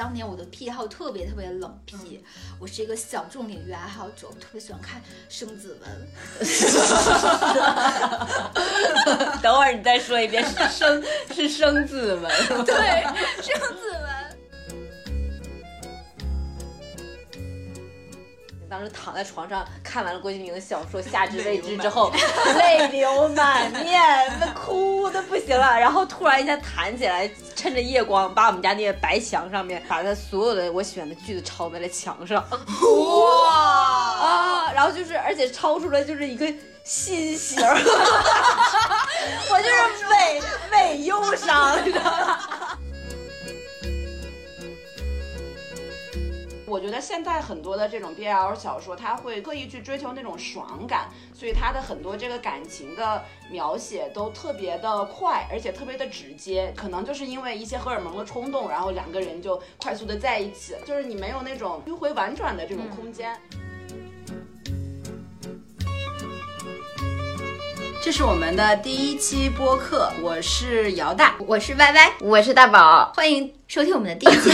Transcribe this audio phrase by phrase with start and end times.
[0.00, 2.18] 当年我的癖好特别特别冷僻，
[2.58, 5.90] 我是一个小众领域爱好者，我特别喜欢看生子文。
[9.42, 11.04] 等会儿你再说一遍，是生
[11.34, 12.32] 是生子文，
[12.64, 13.04] 对，
[13.42, 13.89] 生子
[18.80, 22.10] 当时躺在床上看完了郭敬明的小说《夏至未至》之后，
[22.56, 24.00] 泪流满面，
[24.40, 25.76] 那哭的不行了。
[25.78, 32.42] 然后突然一下弹起来，趁着夜光，把我们家那个白墙上面，把他所有的我喜欢的句子抄在了墙上。
[32.42, 34.72] 哇啊！
[34.72, 36.46] 然后就是，而且抄出来就是一个
[36.82, 37.60] 心形，
[39.50, 40.42] 我就是伪
[40.72, 42.38] 伪忧伤，你知道吗？
[46.70, 56.72] 我觉得现在很多的这种 BL 小说，他会刻意去追求那种爽感，所以他的很多这个感情的描写都特别的快，而且特别的直接。
[56.76, 63.36] 可能就是因为一些荷尔蒙的冲动，然后两个人就快速的在一起，就是你没有那种迂回婉转的这种空间。
[68.02, 74.50] 这是我们的第一期播客，我是姚大，我是歪歪，我是大宝，欢迎收听我们的第一期。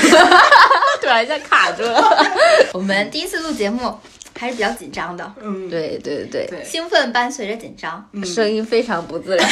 [1.01, 2.27] 突然一下卡住了，
[2.75, 3.97] 我们第一次录节目
[4.37, 6.45] 还是比较紧张的，嗯，对对对。
[6.51, 9.49] 对，兴奋伴随着紧张，声音非常不自然。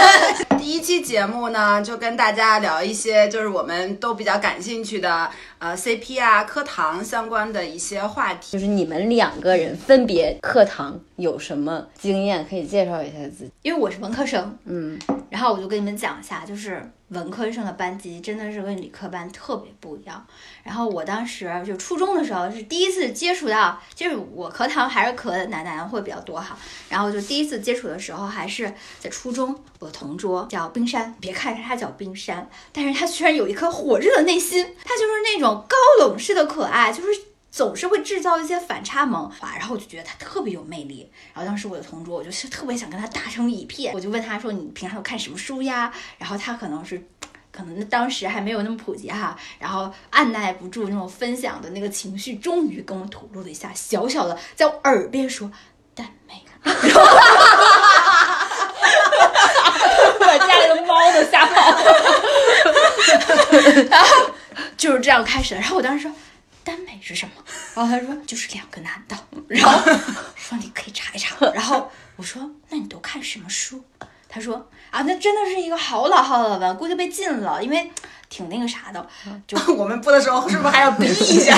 [0.58, 5.30] 第一期节目呢，就跟大家聊一些就是我们都比较感兴趣的，
[5.64, 8.52] 呃，CP 啊、课堂相关的一些话题。
[8.52, 13.50] 就是你们两个人分别课堂有什么经验可以介绍一下自己？
[13.62, 20.22] 因为我是文科生，嗯，然后我就跟你们讲一下，就是文科生的班级真的是跟理科班特别不一样。
[20.62, 26.54] 然后我当时就初中的时候是第一次接触到，就是我课堂还是课男男会比较多哈。
[26.90, 37.08] 然后就第一次接触的时候还是在初中，我的同桌叫冰山，别看他叫冰山，但是他居然有一颗火热的内心，他就是那种高冷式的可爱，就是。
[37.54, 41.08] 总是会制造一些反差萌啊，然后我就觉得他特别有魅力。
[41.32, 47.00] 然后当时我的同桌，我就是特别想跟他打成一片，我就问他说：“你平常都看什么书呀？”然后他可能是，
[47.52, 55.48] 可能当时还没有那么普及哈，然后按耐不住那种分享的那个情绪，终于跟我吐露了一下，小小的在我耳边说
[55.94, 56.42] ：“耽美。
[60.18, 61.78] ”把家里的猫都吓跑了。
[62.64, 64.03] 然后就是这样
[65.34, 65.60] 开始了。
[65.60, 66.14] 然后我当时说。
[66.66, 67.44] 耽美是什么？
[67.74, 69.14] 然后他说就是两个男的，
[69.48, 69.78] 然后
[70.34, 71.36] 说你可以查一查。
[71.52, 73.84] 然后我说那你都看什么书？
[74.30, 77.90] 他说啊，那真的是一个好老好老的，估计被禁了，因为
[78.30, 79.06] 挺那个啥的。
[79.46, 81.54] 就 我们播的时候是不是还要逼一下？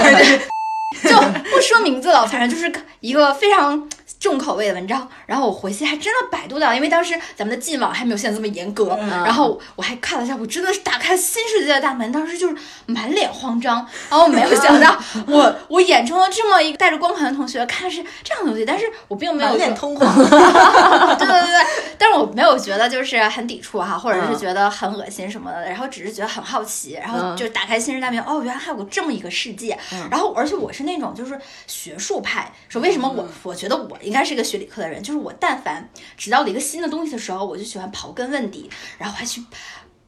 [1.08, 1.16] 就
[1.52, 3.88] 不说名字了，反正就是一个非常。
[4.26, 14.98] 重口味的文章，然后我回去还真的百度到，因为当时咱们的禁网还没有现在这么严格，然后我还看了一下，我真的是打开新世界的大门，当时就是满脸慌张，然后没有想到
[15.28, 21.66] 我我眼中的这么一个带着光环的同学看的是这样的东西，但是我并没有满脸通红， 对对对对，
[21.96, 29.78] 但是我没有觉得就是很抵触哈，或者是觉得很恶心什么的，然后只是觉得很好奇，然后就打开新世界大门，哦，原来还有个这么一个世界，
[30.10, 33.96] 然后而且我是那种就是学术派，说为什么我我觉得我。
[34.06, 39.42] 应该是一个学理科的人，就是我，但凡知道了一个新的东西的时候，我就喜欢刨根问底，然后还去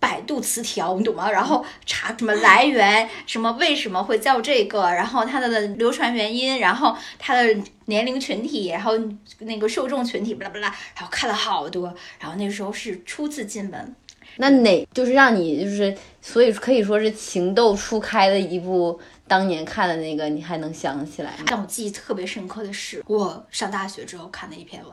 [0.00, 1.30] 百度词条，你懂吗？
[1.30, 8.92] 然后查什么来源，什么为什么会叫这个，然后它的流传原因，然后它的年龄群体，然后
[9.41, 13.94] 那个受众群体，巴拉巴拉，然后看了好多，然后那时候是初次进门。
[14.36, 19.00] 那哪就是让你就是，所以可以说是情窦初开的一部。
[19.28, 21.44] 当年看的那个，你还能想起来吗？
[21.46, 24.92] 让我记忆特别深刻的是，我上大学之后看的一篇文。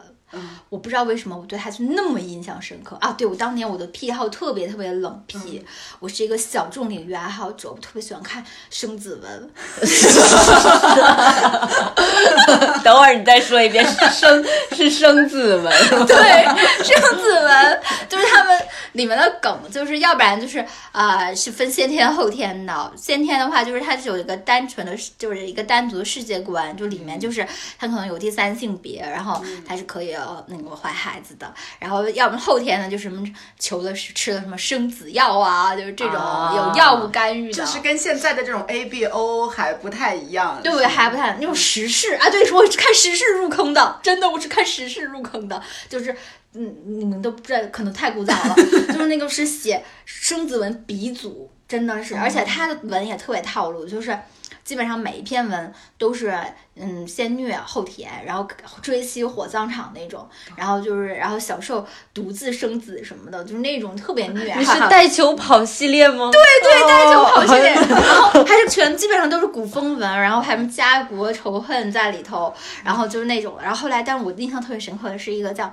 [0.70, 2.98] 我不知道为什么我对他就那么印象深刻。
[3.00, 3.14] 啊！
[3.18, 5.64] 对我当年我的癖好特别特别冷僻，
[6.00, 9.50] 我是一个小众领域爱好者，我特别喜欢看生子文。
[12.84, 15.72] 等会儿你再说一遍，是生是生子文，
[16.06, 16.44] 对，
[16.84, 17.82] 生子文。
[18.10, 18.60] 就是他们
[18.94, 27.48] 里面的梗，就是要不然就是啊是分先天后天的，先天的话就是它是有一个单纯的，就是一个单独的世界观，就里面就是
[27.78, 30.15] 它可能有第三性别，然后它是可以。
[30.48, 33.26] 那个怀孩子的，然后要么后天呢，就什么
[33.60, 36.16] 求的是吃的什么生子药啊，就是这种
[36.56, 40.86] 有药物干预的，就是跟现在的这种 A B O 还不太一样，对不对？
[40.86, 46.16] 还不太那种时事啊，对，我是看时事入坑的， 真的，我是看时事入坑的，就是
[46.54, 48.56] 嗯，你们都不知道，可能太古早了，
[48.88, 54.18] 就是那个是写生子文鼻祖，真的是，而且他的文也特别套路，就是。
[54.66, 56.36] 基本上每一篇文都是
[56.76, 58.46] 嗯先虐后甜，然后
[58.82, 60.28] 追妻火葬场那种，
[60.58, 64.56] 然后就是然后小受独自生子什么的，就是那种特别虐。
[64.56, 66.32] 你是带球跑系列吗？
[66.32, 72.52] 对对，带球跑系列，然后还是全基本上都是古风文，然后还有家国仇恨在里头，
[72.84, 75.72] 然后就是那种，然后后来，但我印象特别深刻的是一个叫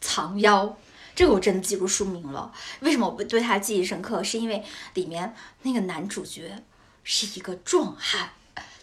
[0.00, 0.76] 藏妖。
[1.14, 2.50] 这个我真的记住书名了。
[2.80, 4.22] 为什么我对他记忆深刻？
[4.22, 4.64] 是因为
[4.94, 6.50] 里面那个男主角
[7.04, 8.30] 是一个壮汉，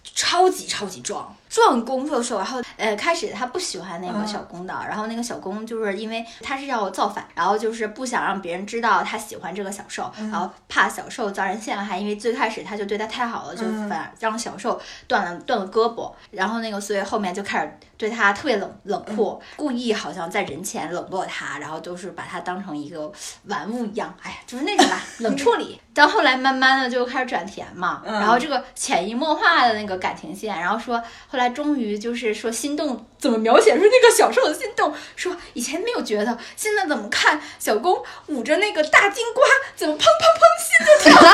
[0.03, 1.35] 超级超级壮。
[1.49, 23.11] 壮公的时候，然后呃，开始他不喜欢那个小公的，然后那个小公就是因为他是要造反，然后就是不想让别人知道他喜欢这个小受，然后怕小受遭人陷害，因为最开始他就对他太好了，就反让小受断了断了胳膊，然后那个所以后面就开始对他特别冷冷酷，故意好像在人前冷落他，然后都是把他当成一个
[23.45, 25.81] 玩物一样，哎呀，就是那种吧， 冷处理。
[25.93, 31.39] 到后来慢慢的就开始转甜嘛，然后这个潜移默化的那个感情线，然后说后。
[31.39, 34.93] 来终于就是说心动怎么描写出那个小受的心动？
[35.15, 41.15] 说以前没有觉得，现在怎么看小公捂着那个大金瓜，怎么砰砰砰心就跳？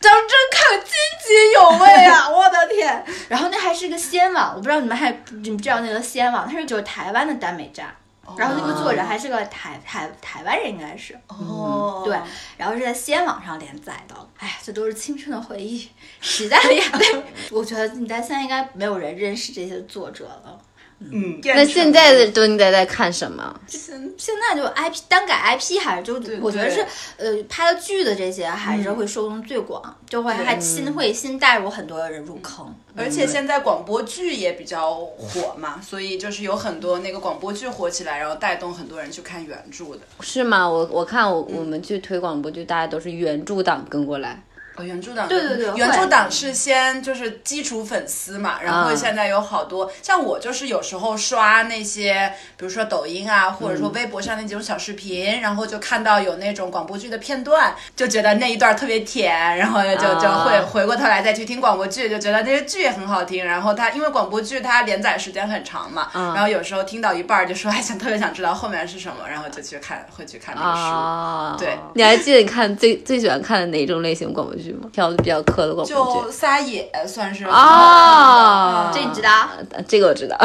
[0.00, 0.90] 当真看津
[1.26, 2.26] 津有味啊！
[2.30, 3.04] 我的天！
[3.28, 5.10] 然后那还是个仙网，我不知道你们还
[5.42, 7.94] 你们知道那个仙网，它是就是台湾的耽美站。
[8.36, 12.18] 然后那个作者还是个台台台湾人，应该是哦，对，
[12.56, 14.14] 然后是在仙网上连载的。
[14.38, 15.88] 哎，这都是青春的回忆，
[16.20, 17.22] 时代的眼泪。
[17.50, 20.60] 我觉得你在现在应该没有人认识这些作者了。
[21.00, 23.60] 嗯，那现在的都你在在看什么？
[23.68, 26.84] 现现在就 IP 单改 IP 还是就我觉得是
[27.16, 32.74] 呃拍的剧的这些还是会受众最广，就会还新会新带入很多人入坑。
[32.96, 40.00] 而且现在广播剧也比较火嘛，所以就是有很多那个广播剧火起来，然后带动很多人去看原著的。
[40.20, 40.68] 是吗？
[40.68, 44.42] 我我看我我们去推广播剧，大家都是原著党跟过来。
[44.84, 63.44] 原著党对对对，原著党是先就是基础粉丝嘛，然后现在有好多像我就是有时候刷那些，比如说抖音啊，或者说微博上那几种小视频，然后就看到有那种广播剧的片段，就觉得那一段特别甜，然后就就会回过头来再去听广播剧，就觉得那些剧也很好听。
[63.44, 71.64] 然后它因为广播剧它连载时间很长嘛，然后有时候听到一半就说还想特别想知道后面是什么，然后就去看会去看那个书。
[71.64, 74.67] 对，你还记得你看最最喜欢看的哪一种类型广播剧？
[74.92, 75.92] 挑的比较磕的广播剧，
[76.26, 79.48] 就撒野算是啊，这你知道？
[79.86, 80.36] 这个我 知道。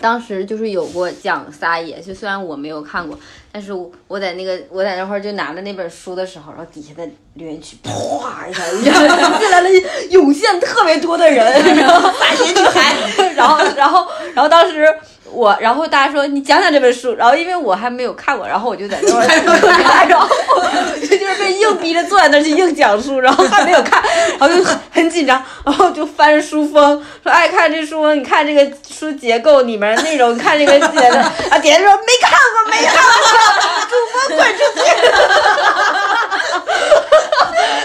[0.00, 3.18] 当时就是有过讲撒野，就虽然我没有看过，
[3.52, 8.62] 但是我我在那个我在那会儿就拿着那本书的时候，然后底下的留言区啪一下
[9.38, 9.68] 进来了，
[10.10, 12.94] 涌现特别多的人，然后撒野女孩，
[13.34, 14.86] 然后然后然后当时。
[15.34, 19.26] 我，然后大家说你讲讲这本书，然后因为我还没有看过，然后我就在那儿
[19.82, 20.28] 看，然后
[21.00, 24.02] 就是被硬逼着坐在那儿去硬讲述，然后还没有看，
[24.38, 31.20] 然后就很很紧张，然后就翻着书封说爱看这书，你看这个书结构里面内容，你看这个写的
[31.50, 33.10] 啊，底下说没看过，没看过，
[33.88, 34.84] 主播滚出去！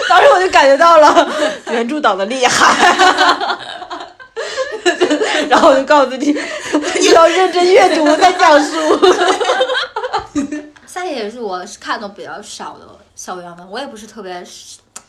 [0.09, 1.29] 当时我就感觉到了
[1.69, 2.65] 原著党的厉害。
[5.47, 6.35] 然后我就告诉自己，
[7.13, 8.75] 要认真阅读再讲书。
[10.85, 14.43] 撒野也是我看的比较少的校园文，我也不是特别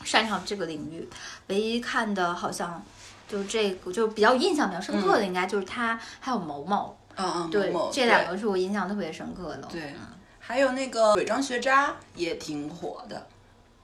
[0.04, 1.08] 擅长这个领域。
[1.48, 2.82] 唯一看的好像
[3.26, 6.96] 就这个，就比较印象比较深刻的，应该就是他还有毛毛。
[7.16, 9.68] 嗯嗯，对，这两个是我印象特别深刻的。
[9.70, 9.94] 对，
[10.38, 13.26] 还有那个伪装学渣也挺火的。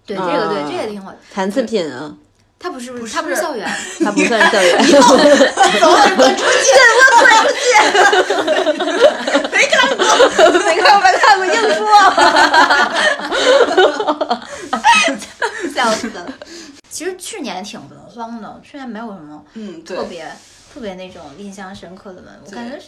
[0.07, 1.13] 对，这个对，这也挺火。
[1.33, 2.15] 残次品啊。
[2.59, 3.69] 他不是不是他不是校园，
[4.03, 4.77] 他不算校园。
[4.93, 5.01] 走，
[6.17, 6.71] 滚出去！
[7.13, 7.69] 我滚出去！
[9.53, 10.05] 没看过，
[10.65, 11.81] 没看过，没看过，硬说。
[15.75, 16.27] 笑死了。
[16.91, 20.27] 其实去年挺文荒的，去年没有什么嗯特别
[20.73, 22.79] 特别那种印象深刻的文，我感觉。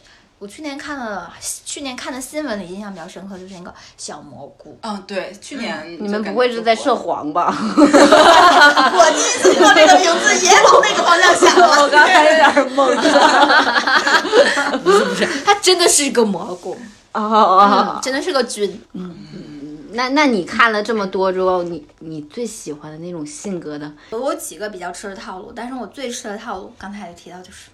[0.40, 1.33] 我去年看了，
[1.64, 4.78] 去年看的新闻里印象比较深刻就是那个小蘑菇。
[4.83, 7.52] 嗯，对，去年你们不会是在涉黄吧？
[7.52, 11.83] 我第一次听到这个名字，也往那个方向想了。
[11.83, 12.95] 我刚才有点懵。
[14.85, 16.78] 不是不是，它真的是一个蘑菇。
[17.12, 18.80] 哦哦，真的是个菌。
[18.92, 23.92] 嗯嗯，那那你看了这么多之后，你你最喜欢的那种性格的？
[24.11, 27.71] 我有几个比较吃的套路，但是我最吃的套路，刚才也提到就是。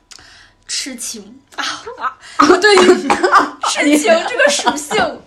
[0.66, 1.64] 痴情啊
[1.98, 2.18] 啊！
[2.60, 2.78] 对于
[3.68, 5.22] 痴情这个属性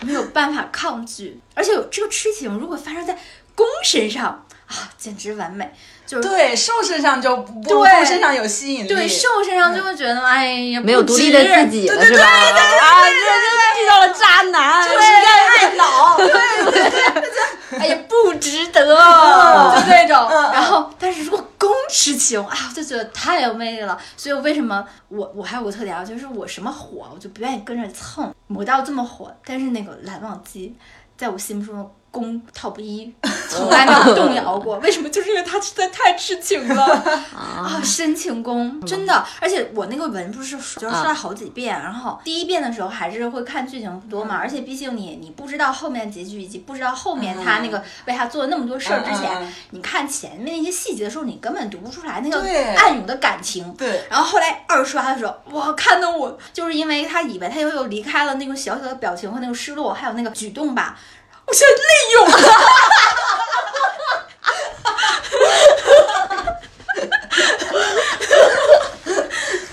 [0.00, 3.18] 没有办法抗拒，而且这个痴情如果发生在
[3.54, 5.72] 公身上啊，简直完美。
[6.22, 12.24] 对瘦身上就不对身上有吸引力，对瘦身上就会觉得哎呀没有独立的自己了是吧？
[12.24, 15.26] 啊对对对遇到了渣男就是个
[15.68, 16.26] 爱脑，对
[16.72, 30.74] 对对哎呀不值得就这种，然后但是如果公知型啊就觉得太有魅力了，所以为什么我我还有个特点啊，就是我什么火我就不愿意跟着蹭，魔道这么火，但是那个蓝忘机
[31.18, 31.90] 在我心目中。
[32.16, 33.12] 攻 top 一
[33.48, 34.78] 从来没有动摇过。
[34.80, 35.08] 为什么？
[35.10, 36.84] 就是因为他实在太痴情了
[37.36, 39.24] 啊，深情攻真的。
[39.40, 52.40] 而且我那个文不是就是刷了好几遍，然后第一遍的时候还是会看剧情不多嘛，而且毕竟你你不知道后面结局，以及不知道后面他那个为他做了那么多事儿之前，你看前面那些细节的时候，你根本读不出来那个
[52.78, 53.72] 暗涌的感情。
[53.74, 60.98] 对，然后后来二刷的时候，哇，看得我就是因为他以为他又又离开了那个小小的表情和那个失落，还有那个举动吧，
[61.46, 62.36] 我现在泪涌了。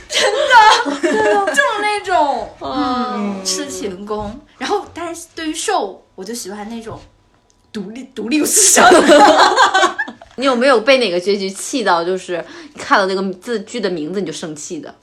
[0.10, 4.40] 真的，就是那种嗯痴情攻。
[4.58, 7.02] 然后，但是对于受，我就喜欢那种
[7.72, 9.20] 独立独立有思想的人。
[10.38, 12.04] 你有没有被哪个结局气到？
[12.04, 12.44] 就是
[12.78, 14.96] 看到那个字剧的名字你就生气的？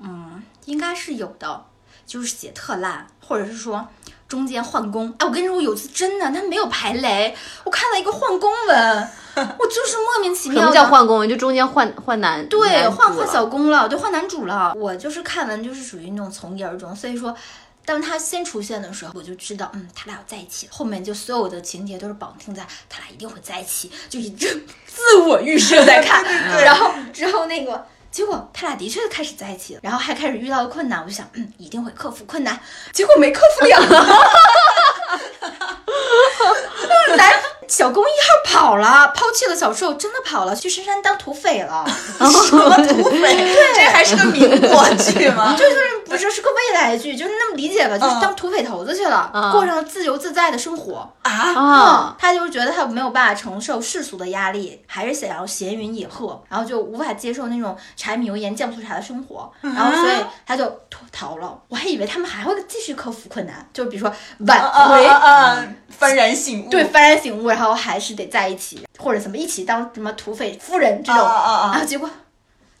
[0.00, 1.64] 嗯应该是有的，
[2.06, 3.88] 就是写特烂，或者是说
[4.30, 5.12] 中间换工。
[5.18, 10.66] 哎，我跟你说，我有次真的，他没有排雷，我看到一个换工文，我就是莫名其妙什。
[10.68, 11.28] 么叫换工？
[11.28, 14.72] 就中间换换男对，换换小工了，对，换男主了。
[14.74, 17.36] 我就是看完就是属于那种从一而终，所以说。
[17.82, 20.68] 当他先出现的时候，我就知道，嗯，他俩要在一起。
[20.70, 26.22] 后面就所有的情节都是绑定在他俩一定会在一起，就一直自我预设在看。
[26.62, 32.58] 然后之后那个结果他俩的确开始在一起了，然后还开始遇到了困难，我就想，嗯，一定会克服困难。
[32.92, 33.78] 结果没克服了，
[37.16, 37.32] 男
[37.68, 41.84] 小公一号跑了，抛弃了小受，真的跑了，去深山当土匪了。
[42.18, 43.54] 什么土匪？
[43.74, 45.54] 这还是个民国剧吗？
[45.56, 45.76] 就是
[46.10, 51.08] 不是是个未来剧，就是那么理解吧，就是当土匪头子去了，嗯过上了自由自在的生活。
[51.22, 61.56] 啊，他就是觉得他没有办法承受世俗的压力，还是想要闲云野鹤，然后就无法接受那种柴米油盐酱醋茶的生活，然后所以他就脱逃了。
[61.68, 65.08] 我还以为他们还会继续克服困难，就比如说挽啊回。
[66.00, 72.08] 幡然醒悟，对，幡然醒悟，然后还是得在一起，或者怎么一起当什么土匪夫人这种，然后结果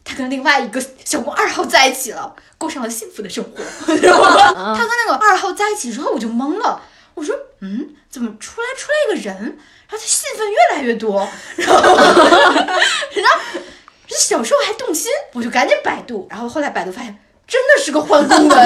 [0.04, 3.62] 他跟另外一个小公二号在一起了，过上了幸福的生活。
[4.02, 6.80] 然后他跟那个二号在一起之后，我就懵了，
[7.14, 13.60] 我说，嗯，怎么出来出来一个人，然后他戏份越来越多， 然后然后
[14.06, 17.18] 这小时候还动心，我就赶紧百度，然后后来百度发现。
[17.50, 18.58] 真的是个换工文，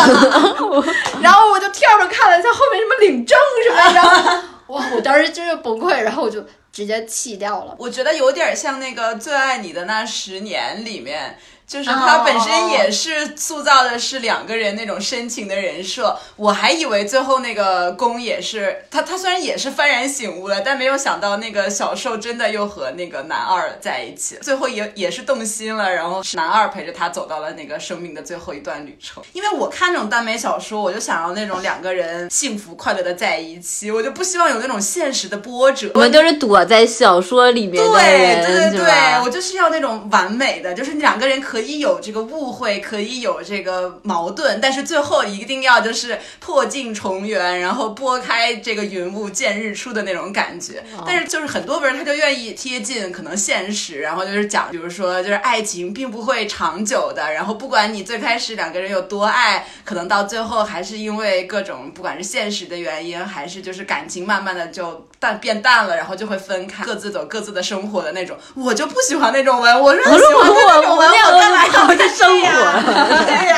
[1.22, 7.76] 然后我就跳着看了一下后面什么领证什么的，然后哇，我当时真是崩溃，然后我就直接弃掉了。
[7.78, 11.38] 我觉得有点像那个《最爱你的那十年》里面。
[11.66, 29.22] 就是他本身也是塑造的是两个人那种深情的人设，我还以为最后那个宫也是他，他虽然也是幡然醒悟了，但没有想到那个小受真的又和那个男二在一起，最后也也是动心了，然后男二陪着他走到了那个生命的最后一段旅程。
[29.32, 35.90] 因为我看这种耽美小说，我就想要那种两个人幸福快乐的在一起，我就不希望有那种现实的波折。
[35.94, 38.92] 我们都是躲在小说里面的对人，对对对，
[39.24, 50.84] 我就是要那种完美的，就是两个人可以有这个误会，可以有这个矛盾，但是最后一定要就是破镜重圆，然后拨开这个云雾见日出的那种感觉。
[50.96, 68.36] 哦但是就是很多文他就愿意贴近可能现实，然后就是讲，比如说就是爱情并不会长久的，然后不管你最开始两个人有多爱，可能到最后还是因为各种不管是现实的原因，还是就是感情慢慢的就淡变淡了，然后就会分开，各自走各自的生活的那种。
[68.54, 73.56] 我就不喜欢那种文，我说 我说喜欢看那种文，我我那样我干嘛要好好的看生活对呀、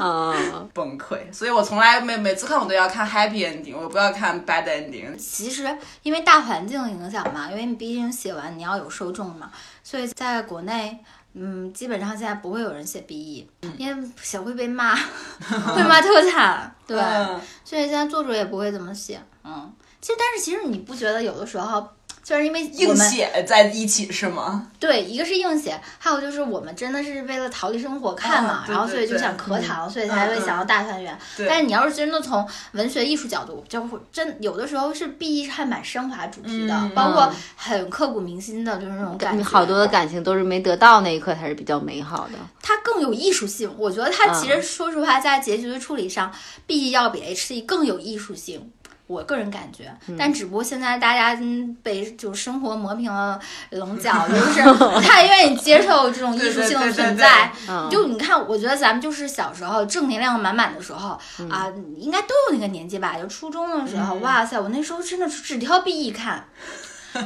[0.00, 1.18] 啊，崩溃。
[1.32, 5.14] 所以我从来每每次看我都要看 happy ending，我不要看 bad ending。
[5.16, 5.68] 其实
[6.02, 9.50] 因为大环境影响嘛，因为你毕竟写完你要有受众嘛，
[9.82, 10.98] 所以在国内。
[11.38, 14.96] 嗯，基本上现在不会有人写 BE，、因为写会被骂，
[15.44, 16.74] 会骂特惨。
[16.86, 19.20] 对，嗯所以现在作者也不会怎么写。
[19.44, 21.86] 嗯，其实但是其实你不觉得有的时候，
[22.26, 24.66] 就是因为硬写在一起是吗？
[24.80, 31.16] 对，一个是硬写，还有就是我们真的是为了逃离生活看嘛，啊对然后所以就对想课堂，所以才会想要大团圆。
[31.36, 39.44] 对但是你要是真的从文学艺术角度，就会真有的时候是 B E 还蛮升华主题的，嗯包括很刻骨铭心的，就是那种感觉。
[39.44, 42.38] 好多的感情都是没得到那一刻才是比较美好的。
[42.60, 43.72] 它更有艺术性。
[43.78, 46.32] 我觉得它其实嗯说实话，在结局的处理上
[46.66, 48.72] ，B E 要比 H E 更有艺术性。
[49.06, 53.38] 我个人感觉，嗯但只不过现在大家嗯被就是生活磨平了
[53.70, 57.52] 棱角， 就是不太愿意接受这种艺术性的存在。
[57.68, 66.44] 嗯，就你看，我觉得咱们就是小时候正能量满满的时候、嗯啊，应该都有那个年纪吧，就初中的时候，嗯哇塞，我那时候真的是只挑 BE 看。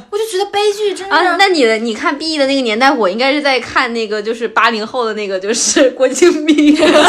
[0.09, 7.03] 我就觉得悲剧真的啊，那你的你看 B E 的那个年代，我应该是在看那个就是八零后的那个就是 郭敬明， 也是悲剧，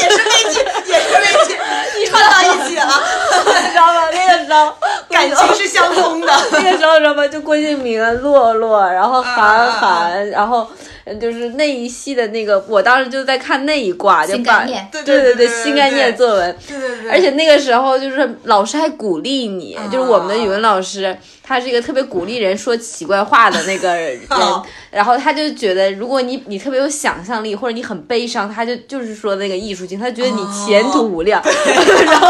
[0.00, 0.87] 也是悲剧，串
[2.80, 4.08] 到一起了，你知道吗？
[4.12, 4.74] 那个时候
[5.10, 6.32] 感情是相通的。
[6.52, 7.26] 那个时候知道吗？
[7.26, 10.66] 就郭敬明、洛洛，然后韩寒，然后。
[11.18, 21.16] 就是那一系的那个，我当时就在看那一挂，就把对对对对对新概念作文，对对对，而且那个时候就是老师还鼓励你，就是我们的语文老师，
[21.48, 31.42] 他是一个特别鼓励人说奇怪话的那个人， 哦然后他就觉得如果你你特别有想象力，或者你很悲伤，他就就是说那个艺术性，他觉得你前途无量。
[32.04, 32.28] 然后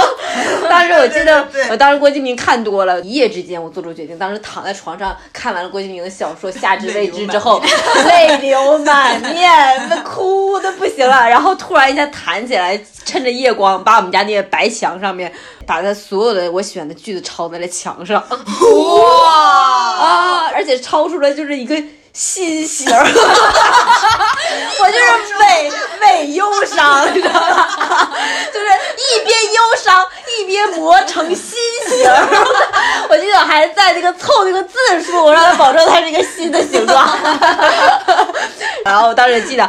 [0.68, 7.60] 当时我记得对对对，我当时郭敬明看多了，一夜之间我做出决定，当时躺在床上看完了郭敬明的小说《夏至未至》之后，
[8.06, 9.50] 泪流满面，
[9.88, 15.32] 那哭的不行了，然后突然一下弹起来，趁着夜光把我们家那个白墙上面
[15.66, 18.22] 把他所有的我喜欢的句子抄在了墙上。
[18.28, 21.74] 哇，啊，而且超出来就是一个
[22.12, 23.04] 心形儿，
[24.80, 27.68] 我就是伪伪忧伤，你知道吗？
[28.52, 30.04] 就是一边忧伤
[30.38, 32.26] 一边磨成心形儿。
[33.08, 34.74] 我记得我还在那个凑那个字
[35.04, 37.08] 数，我让他保证它是一个心的形状。
[38.84, 39.68] 然后我当时记得。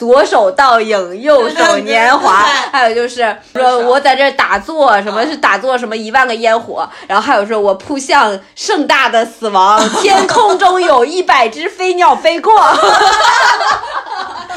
[0.00, 2.42] 左手倒影，右手年华，
[2.72, 12.50] 还有就是说我在这打坐，什么是打坐，什么一万个烟火，然后还有说我扑向盛大的死亡，天空中有一百只飞鸟飞过，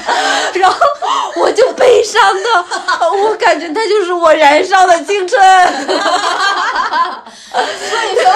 [0.55, 0.77] 然后
[1.37, 2.65] 我就悲伤的，
[3.23, 5.41] 我感觉它就是我燃烧的青春。
[7.53, 8.31] 所以说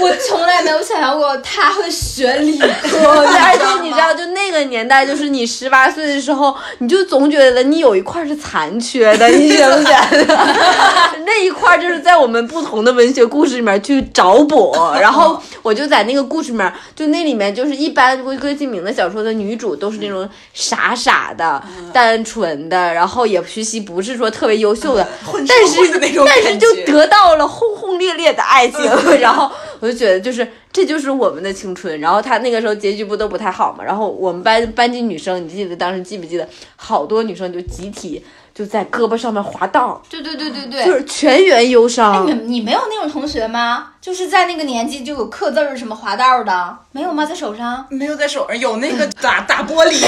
[0.00, 2.68] 我从来没有想象过他会学理科，
[3.08, 9.90] 而且你知道，就那个年代，就是你十八岁的时候，你就总觉得你有一块是残缺的，你觉不觉
[10.24, 10.38] 得？
[11.26, 28.80] 那一块就是在我们不同的文学故事里面去找补，然后我就在那个故事里面，就那里面就是一般郭郭敬明的小说的女主都是那种傻傻的、单纯的，然后也学习不是说特别优秀的，但是但是就得到了轰轰烈烈的爱情，
[29.20, 29.50] 然后
[29.80, 31.98] 我就觉得就是这就是我们的青春。
[31.98, 38.24] 然后他那个时候结局不都不太好嘛，然后我们班班级女生，你记得当时记不记得，好多女生就集体
[38.54, 42.24] 就在胳膊上面划道，对对对对对，就是全员忧伤。
[42.26, 43.93] 你你没有那种同学吗？
[44.04, 47.24] 就是在那个年纪就有刻字儿什么划道的，没有吗？
[47.24, 47.86] 在手上？
[47.88, 49.98] 没有在手上有那个打 打玻璃，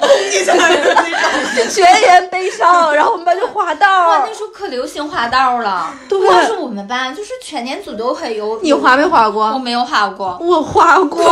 [0.00, 1.68] 轰一下的那种。
[1.70, 4.32] 全员悲伤，然后我们班就划哇，道那。
[4.32, 5.92] 时候可流行划道了。
[6.08, 8.58] 对不光是我们班，就是全年组都很有。
[8.62, 9.58] 你划没划我过？
[9.58, 10.38] 没有划过。
[10.40, 11.22] 我划过，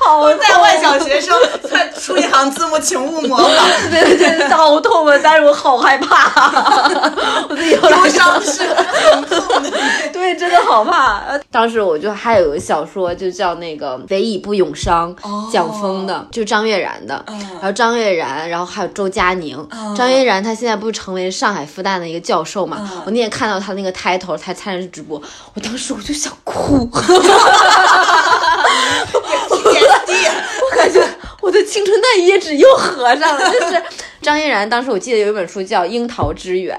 [0.00, 1.36] 好在外小学生
[1.70, 5.20] 在出一行字幕，请勿模仿，对对对，好痛啊！
[5.22, 6.50] 但是我好害怕，
[7.50, 8.62] 我自己后来忧伤是。
[10.12, 11.18] 对，真的好怕。
[11.20, 15.14] 呃当时我就还有个小说，就叫那个《唯以不永伤》，
[15.52, 17.24] 蒋峰的，就张悦然的。
[17.26, 19.68] 然后张悦然，然后还有周佳宁。
[19.96, 22.88] 张悦然他现在不是成为上海复旦的一个教授嘛？
[23.04, 25.20] 我那天看到他那个 title，他参加直播，
[25.54, 26.88] 我当时我就想哭。
[30.62, 31.02] 我感觉
[31.40, 33.50] 我的青春那一页纸又合上了。
[33.50, 33.82] 就是
[34.22, 36.78] 张悦然当时我记得有一本书叫《樱桃之源》，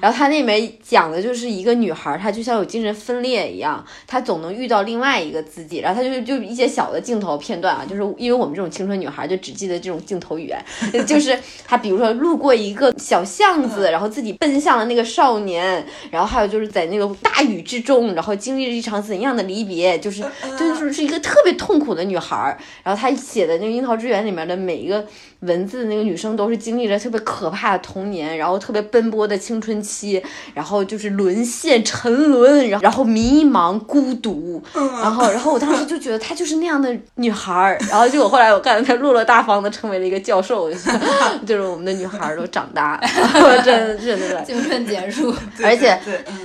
[0.00, 5.78] 然后他那里面讲的就是一个女孩儿，她就像有精神分裂一样，她总能遇到另外一个自己。
[5.78, 20.24] 然后她就就一些小的镜头片段啊，就是因为我们这种青春女孩儿就只记得这种镜头语言，就是她比如说路过一个小巷子，然后自己奔向了那个少年，然后还有就是在那个大雨之中，然后经历了一场怎样的离别，就是
[20.58, 22.58] 就是是一个特别痛苦的女孩儿。
[22.82, 25.04] 然后她写的那个《樱桃之源》里面的每一个
[25.46, 30.22] 文字，那个女生都是经历了特别可怕的童年，然后特别奔波的青春期，
[30.54, 40.70] 然后就是沦陷、沉沦，然后然后迷茫、孤独，然后然后我当时就觉得她就是那样的女孩儿， 然后结果后来我看到她落落大方的成为了一个教授，
[41.46, 44.42] 就是我们的女孩儿都长大 了，真的真的。
[44.44, 45.98] 青春结束，而且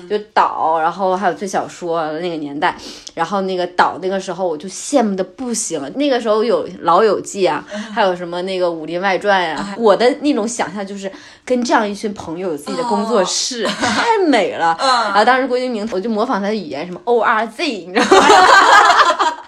[0.09, 2.75] 就岛，然后还有最小说那个年代，
[3.13, 5.79] 然后那个岛那个时候我就羡慕的不行。
[5.95, 11.09] 那个时候有《老友记》啊，还有什么那个《武林外传》啊，我的那种想象就是
[11.45, 14.77] 跟这样一群朋友有自己的工作室， 太美了。
[14.79, 18.27] 然后当时郭敬明，我就模仿他的语言，什么 O R Z，你知道吗？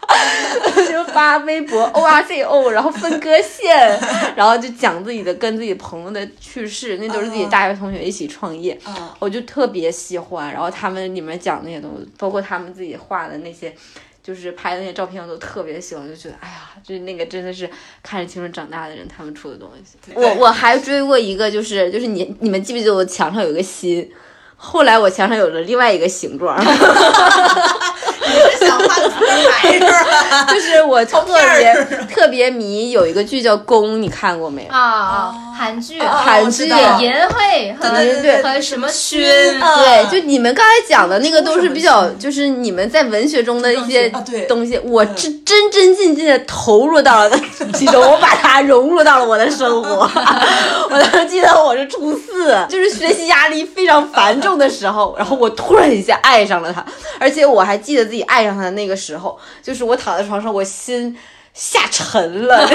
[0.90, 4.00] 就发微博 O R Z O，然后分割线，
[4.36, 8.80] 然后就讲自己的跟自己朋友的趣事，那都是自己大学同学一起创业，
[9.20, 10.52] 我就特别喜欢。
[10.52, 13.74] 然后他们里面讲那些东西，包括他们自己画的那些。
[14.24, 17.70] 就是拍的那些照片，我都特别喜欢，就觉得哎呀，就是那个真的是
[18.02, 19.98] 看着青春长大的人他们出的东西。
[20.16, 24.10] 我我还追过一个，就是就是你你们记不记得我墙上有个心？
[24.56, 26.58] 后来我墙上有了另外一个形状，
[28.26, 30.46] 你是想画的出来是吧？
[30.50, 31.22] 就是我特
[31.58, 34.74] 别特别迷有一个剧叫《宫》，你看过没有？
[34.74, 36.68] 啊啊，韩剧、韩剧。
[37.00, 37.76] 颜慧
[38.42, 44.10] 和什么勋对，就你们刚才讲的那个都是比较， 就是你们在文学中的一些
[44.48, 47.40] 东西，我真真真进进的投入到了
[47.74, 50.10] 其中，我把它融入到了我的生活。
[50.90, 56.84] 我当时记得我是初四，就是学习压力非常繁重的时候，然后我突然一下爱上了他，
[57.20, 61.18] 而且我还记得自己爱上他的那个时候，就是我躺在床上，我心
[61.52, 62.64] 下沉了。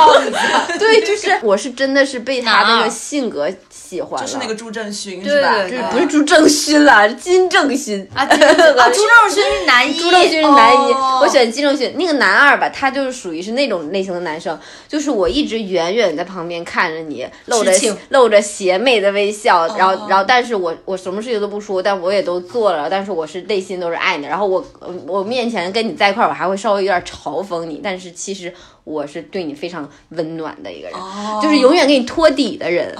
[0.78, 3.50] 对，就是我是真的是被他那个性格
[3.90, 5.52] 喜欢了，就是那个朱正勋对是吧？
[5.62, 8.06] 对对不是朱正勋了，是金正勋。
[8.14, 11.18] 啊， 朱正勋是男一，朱正勋是男一，哦。
[11.22, 11.92] 我选金正勋。
[11.96, 17.72] 那个男二吧，他就是属于是那种类型的男生，就是我一直远远在旁边看着你，露着
[18.10, 20.06] 露着邪魅的微笑，然后哦。
[20.08, 24.26] 然后但是我我什么事情都不说，但我也都做了，但是我是内心都是爱你。
[24.26, 24.64] 然后我
[25.06, 28.52] 我面前跟你在一块儿，我还会稍微有点嘲讽你，但是其实
[28.84, 31.40] 我是对你非常温暖的一个人，哦。
[31.42, 32.94] 就是永远给你托底的人。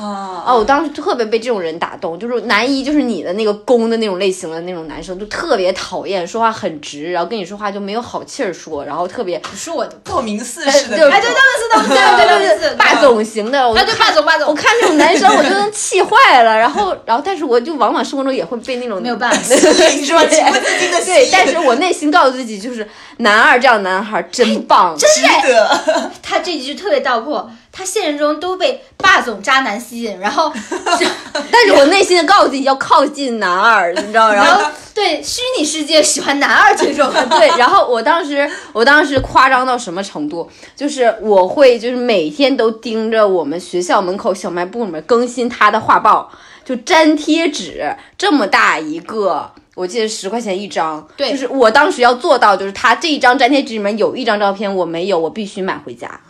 [0.45, 19.39] 啊哦，我当时特别被这种人打动，就是男一就是你的那个攻的那种类型的那种男生，就特别讨厌，说话很直，然后跟你说话就没有好气儿说，然后特别不是我的，道明寺式的哎，对，他们是他们对对对对对霸总型的，我哎，对霸总霸总，我看这种男生我就能气坏了，然后然后但是我就往往生活中也会被那种没有办法，
[19.95, 20.25] 你是吧？
[20.27, 26.11] 情不自禁的对，但是我内心告诉自己，就是男二这样的男孩真棒，真值得。
[26.23, 30.53] 他这句特别道破，他现实中都被霸总渣男吸引，然后
[31.51, 40.51] 但是我内心的告诉自己要靠近男二，你知道，然后对虚拟世界喜欢男二这种， 对，然后我当时，我当时夸张到什么程度？
[40.75, 46.31] 就是我会，就是每天都盯着我们学校门口小卖部里面更新他的画报，
[46.65, 49.51] 就粘贴纸这么大一个。
[49.77, 56.21] 我记得十块钱一张，对就是我当时要做到，就是他这一张粘贴纸里面有一张照片我没有，我必须买回家，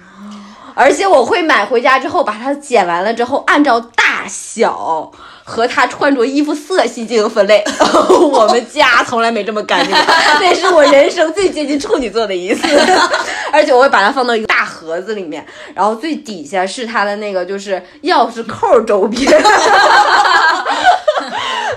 [0.75, 5.11] 而且我会买回家之后把它剪完了之后，按照大小
[5.45, 7.65] 和他穿着衣服色系进行分类。
[8.33, 10.05] 我们家从来没这么干净过，
[10.41, 12.67] 那是我人生最接近处女座的一次。
[13.53, 19.29] 而且我会把它放到一个大盒子里面，然后最底下是它的那个就是钥匙扣周边。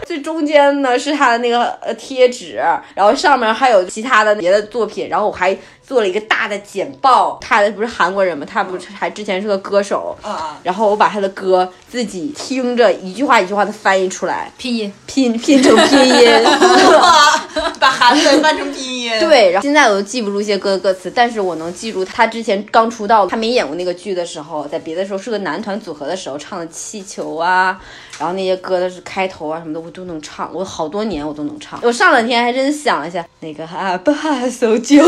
[0.05, 2.61] 最中间呢是它的那个呃贴纸，
[2.93, 7.37] 然后上面还有其他的别的作品，然后我还做了一个大的简报。
[7.41, 8.45] 他不是韩国人吗？
[8.49, 16.29] 他不是还之前是个歌手，啊，然后我把他的歌自己听着一句话一句话的翻译出来，拼音拼拼成拼音。
[17.79, 19.11] 把韩文翻成拼音。
[19.19, 27.77] 对，然后现在我都记不住一些歌的歌词，但是我能记住他之前刚出道，他没演过那个剧的时候，在别的时候是个男团组合的时候唱的《气球》啊，
[28.17, 31.77] 然后那些歌的是开头啊什么的，我都能唱，我好多年我都能唱。
[31.83, 34.13] 我上两天还真想了一下，那个哈巴
[34.49, 35.03] 搜救，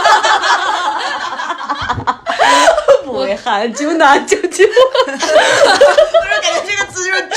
[3.04, 4.46] 不会喊就拿救救。
[4.46, 4.52] 不
[5.12, 5.18] 是
[6.42, 7.34] 感觉这个词就是啾啾。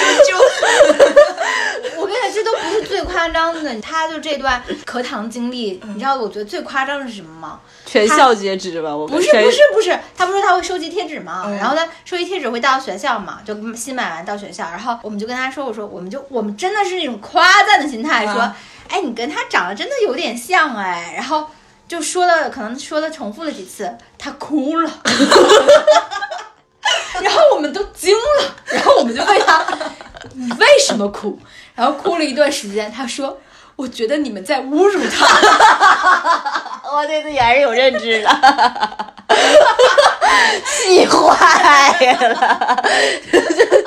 [1.98, 7.60] 我跟你讲，这都不是最夸张的，他就这段课堂经历，你知道我觉得最夸张的是什么吗？
[7.86, 8.96] 全校皆知吧？
[8.96, 11.44] 我不是不是不是，他不是他会收集贴纸吗？
[11.48, 18.56] 嗯然后他，收集贴纸会到学校嘛，就新买完到学校，然后我们就跟他说，我说我们就我们真的是那种夸赞的心态，说，啊
[18.90, 21.48] 哎，你跟他长得真的有点像哎，然后
[21.94, 24.90] 就说了，可能说了重复了几次，他哭了。
[27.22, 29.64] 然后我们都惊了，然后我们就问他，
[30.34, 31.40] 你为什么哭？
[31.76, 33.40] 然后哭了一段时间，他说，
[33.76, 35.28] 我觉得你们在侮辱他。
[36.92, 38.28] 我对自己还是有认知的，
[40.66, 42.84] 气坏了，
[43.32, 43.40] 就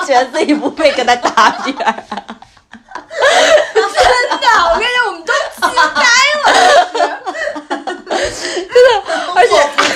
[0.04, 1.92] 觉得自己不配跟他搭边儿。
[3.74, 3.84] 真
[4.38, 5.82] 的，我跟你讲，我们都惊呆
[6.44, 6.46] 了。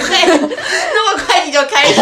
[0.01, 0.49] 而且
[0.95, 2.01] 那么快你就开始？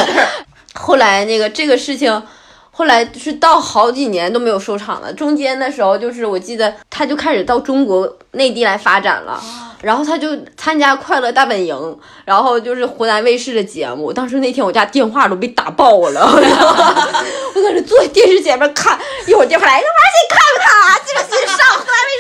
[0.74, 2.22] 后来那个这个事情，
[2.70, 5.12] 后来是到好几年都没有收场了。
[5.12, 9.42] 中间的时候，就是我记得他就开始到中国内地来发展了。
[9.80, 11.72] 然后他就参加《快乐大本营》，
[12.24, 14.12] 然后就是湖南卫视的节目。
[14.12, 22.10] 当时那天我家电话都被打爆了， 我在这坐电视前面看，一会儿电话来，妈你看看这个新上湖南卫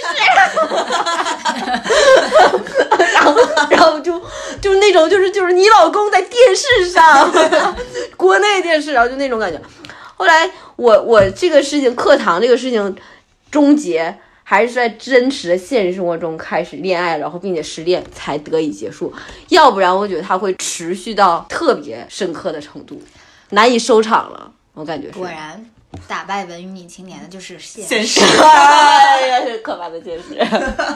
[2.94, 3.34] 视，然后
[3.70, 4.20] 然后就
[4.60, 7.32] 就那种就是就是你老公在电视上，
[8.16, 9.60] 国内电视，然后就那种感觉。
[10.16, 12.96] 后来我我这个事情课堂这个事情
[13.50, 14.18] 终结。
[14.50, 19.12] 还是在真实的现实生活中开始恋爱，然后并且失恋才得以结束，
[19.50, 22.98] 要不然我觉得它会持续到特别深刻的程度，
[23.50, 24.50] 难以收场了。
[24.72, 25.26] 我感觉是果。
[25.26, 25.62] 然，
[26.06, 28.20] 打败文艺女青年的就是现现实。
[28.20, 28.42] 实。
[28.42, 30.38] 哎呀，是可怕的现实。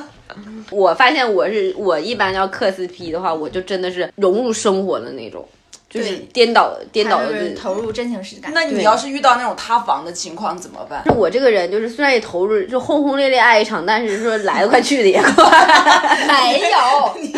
[0.71, 5.47] 我发现我是我一般要磕 CP 的话，我就真的是融入生活的那种，
[5.93, 8.51] 就是对颠倒颠倒的就是投入真情实感。
[8.55, 11.03] 那你要是遇到那种塌房的情况怎么办？
[11.05, 15.33] 就我这个人就是虽然也投入，就轰轰烈烈爱一场，但是说来得快去的也快。
[16.27, 16.79] 没有，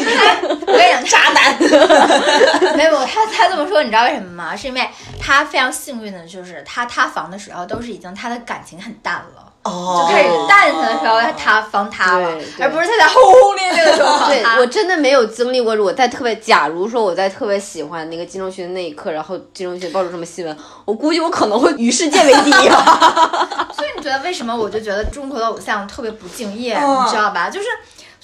[0.04, 1.58] 他 我跟你讲，渣男。
[2.76, 4.54] 没有，他他这么说，你知道为什么吗？
[4.54, 4.88] 是因为
[5.18, 9.52] 他非常幸运的，就是他塌房的时候都是已经他的感情很淡了。
[9.64, 12.28] 哦就开始淡下的时候，他塌方塌了
[12.60, 23.68] 而不是他在轰轰烈烈的时候对我真的没有经历过，我在特别，假如说我在特别喜欢那个金钟勋的那一刻，然后金钟勋爆出什么新闻， 我估计我可能会与世界为敌啊。
[23.74, 27.50] 所以你觉得为什么我就觉得中国的偶像特别不敬业，嗯你知道吧？
[27.50, 27.66] 就是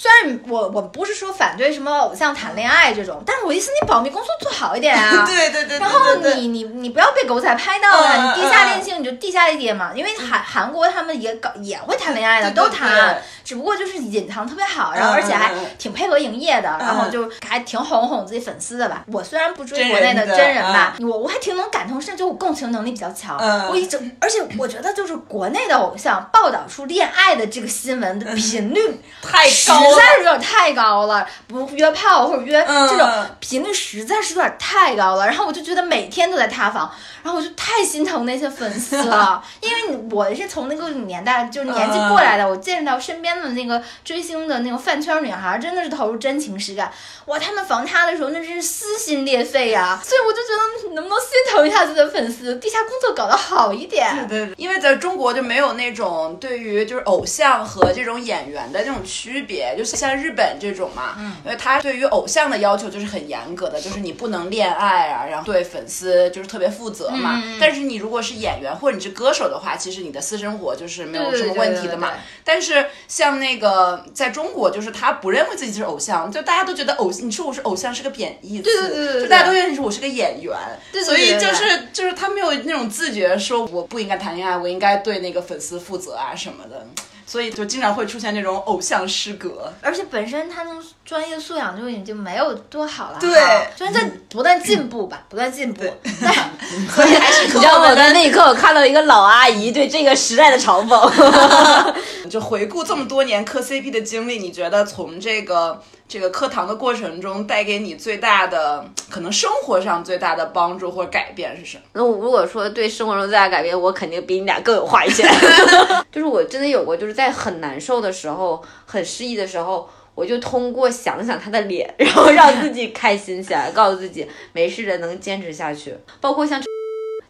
[0.00, 5.24] 虽然我我不是说反对什么偶像谈恋爱这种，但是我意思你保密工作做好一点啊。
[5.28, 5.98] 对对对对然后
[6.36, 12.88] 你你你不要被狗仔拍到你地下恋情你就地下一点嘛，因为韩韩国他们也搞也会谈恋爱的，都谈。
[12.90, 19.04] 对，只不过就是隐藏特别好，然后嗯而且还挺配合营业的，然后嗯就还挺哄哄自己粉丝的吧。
[19.12, 23.36] 我虽然不追国内的真人吧，我我还挺能感同身受，我共情能力比较强。
[23.38, 23.68] 嗯。
[23.68, 28.80] 我一直，而且我觉得就是国内的偶像报道出恋爱的这个新闻的频率
[29.20, 29.96] 太高了。
[29.96, 33.08] 在是有点太高了，不约炮或者约嗯这种
[33.40, 35.26] 频率实在是有点太高了。
[35.26, 36.90] 然后我就觉得每天都在塌房，
[37.22, 46.92] 然后我就太心疼那些粉丝了， 因为我是从那个年代就是年纪过来的，我见到身边的那个追星的那个饭圈女孩，真的是投入真情实感。
[47.26, 54.26] 哇，他们防他的时候那真是撕心裂肺呀、 所以我就觉得能不能心疼一下自己的粉丝，地下工作搞得好一点。
[54.28, 67.42] 对，因为在中国就没有那种对于就是偶像和这种演员的这种区别，就是像日本这种嘛，嗯，因为他对于偶像的要求就是很严格的，就是你不能恋爱啊，然后对粉丝就是特别负责嘛。
[67.58, 72.08] 但是你如果是演员或者你是歌手的话，其实你的私生活就是没有什么问题的嘛。
[72.08, 80.54] 对对对对但是像那个在中国，就是他不认为自己是偶像，就大家都觉得偶，你说我是偶像是个贬义词，对对对对大家都认识我是个演员，
[80.92, 86.86] 对对所以就是就是他没有那种自觉，说我不应该谈恋爱，我应该对那个粉丝负责啊什么的，
[87.30, 89.72] 所以就经常会出现这种偶像失格。
[89.80, 93.30] 而且本身他那种专业素养就已经没有多好了，对。
[93.40, 95.84] 哈虽然在不断进步吧，不断进步，
[96.20, 96.34] 但
[96.92, 101.94] 所以还是 你知道我在那一刻，我看到一个老阿姨对这个时代的嘲讽。
[102.28, 111.82] 就回顾这么多年磕 CP 的经历，你觉得从这个这个课堂的过程中带给你最大的，可能生活上最大的帮助或改变是什么？
[111.94, 115.26] 那我如果说对生活中最大的改变，我肯定比你俩更有话语权。
[116.12, 125.96] 就是我真的有过，就是在很难受的时候、很失意的时候，我就通过想想他的脸，然后让自己开心起来，告诉自己没事的，能坚持下去。
[126.20, 126.60] 包括像。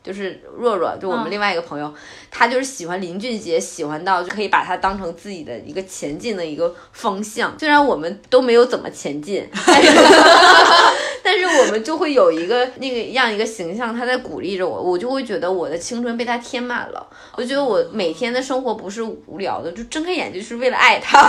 [0.02, 1.92] 就是若若，就我们嗯另外一个朋友，
[2.30, 7.54] 他就是喜欢林俊杰，喜欢到就可以把他当成自己的一个前进的一个方向。
[7.58, 9.90] 虽然我们都没有怎么前进，但是
[11.22, 17.06] 但是我们就会有一个那个样一个形象，他在鼓励着我，我就会觉得我的青春被他填满了。
[17.36, 21.28] 我觉得我每天的生活不是无聊的，就睁开眼就是为了爱他，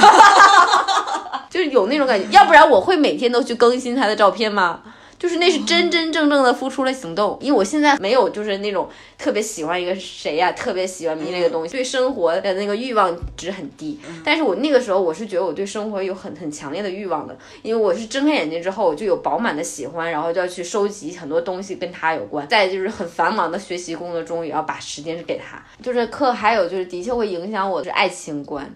[1.51, 2.25] 就是有那种感觉。
[2.31, 4.81] 要不然我会每天都去更新他的照片吗？
[5.21, 13.99] 就是那是真真正正的付出了行动，因为我现在没有就是那种特别喜欢一个谁呀、特别喜欢迷那个东西，对生活的那个欲望值很低。
[14.25, 25.63] 但是我那个时候我是觉得我对生活有很很强烈的欲望的，因为我是睁开眼睛之后我就有饱满的喜欢，然后就要去收集很多东西跟他有关，在就是很繁忙的学习工作中也要把时间给他。
[25.84, 28.67] 就是课还有就是的确会影响我的爱情观。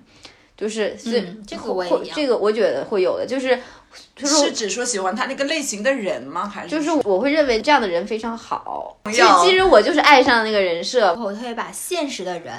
[0.57, 3.59] 就是是、嗯这个我会这个我觉得会有的，就是
[4.15, 6.47] 就是是指说喜欢他那个类型的人吗？
[6.47, 8.97] 还是就是我会认为这样的人非常好。
[9.05, 12.53] 其实其实我就是爱上那个人设，我特别把现实的人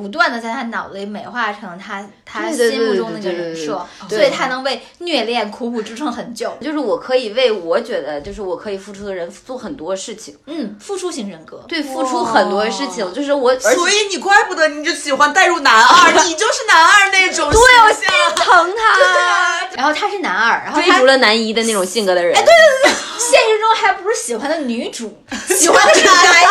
[0.00, 6.56] 不断的在他脑子里美化成他他心目中那个人设，所以他能为虐恋苦苦支撑很久。
[6.60, 11.64] 就是我可以为我觉得就是我可以付出的人做很多事情，嗯，付出型人格。
[11.66, 18.04] 对，付出很多事情，就是我，所以你怪不得你就喜欢带入男二， 你就是男二那种对我心
[18.36, 22.36] 疼他， 然后他是男二，然后他追逐了男一的那种性格的人。
[22.36, 26.46] 哎，对对对现实中还不是喜欢的女主，喜欢的是男一。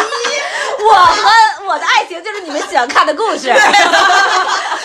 [0.79, 3.53] 我和我的爱情就是你们喜欢看的故事。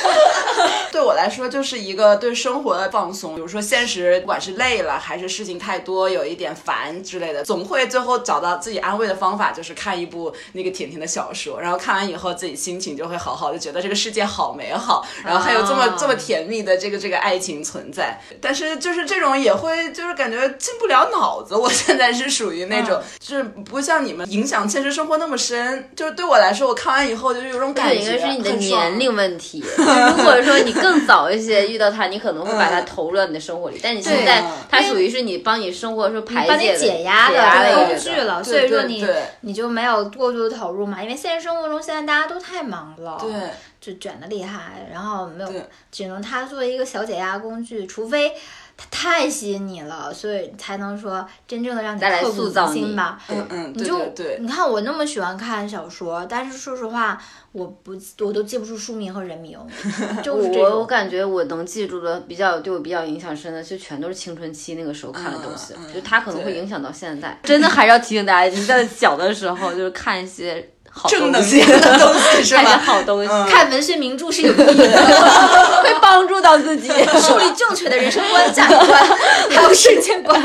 [0.90, 3.34] 对我我来说就是一个对生活的放松。
[3.34, 11.60] 比如说现实，不管是累了还是事情太多，有一点烦之类的，总会最后找到自己安慰的方法，就是看一部那个甜甜的小说。
[11.60, 18.18] 然后看完以后，自己心情就会好好的，觉得这个世界好美好，然后还有这么、啊这么甜蜜的这个这个爱情存在。
[18.40, 21.54] 但是就是这种也会就是感觉进不了脑子。
[21.54, 25.90] 我现在是属于那种，就是不像你们影响现实生活那么深。
[25.94, 29.62] 就是对我来说，我看完以后就是有种感对，觉，应该是你的年龄问题。
[29.94, 39.06] 就 如果说你 更早一些遇到他，你可能会把他投入到你的生活里，但你现在对他属于是你帮你生活的时候排帮你解压的工具了，所以说你
[39.40, 43.30] 你就没有过度的投入嘛，因为现实生活中现在大家都太忙了，对。
[43.82, 45.52] 就卷的厉害，然后没有，
[45.90, 48.36] 只能它作为一个小解压工具，除非它
[48.90, 53.20] 太吸引你了，所以才能说真正的让你来刻骨铭塑造你心吧。
[53.28, 59.58] 嗯嗯，你就对对，你看我那么喜欢看小说，但是说实话，我不我都记不住书名和人名，
[60.22, 60.92] 就是我我。
[60.92, 67.38] 感觉我能记住的比较对我比较影响深的，就全都是青春期那个时候看的东西，就它可能会影响到现在。
[67.42, 72.78] 真的还是要提醒大家，你在小的时候就是看一些好正能东西，量的东西 是看？
[72.80, 75.06] 好东西，嗯看文学名著是有意义的，
[75.82, 76.88] 会帮助到自己。
[77.20, 79.18] 树立正确的人生观、价值观，
[79.50, 80.40] 还有世界观。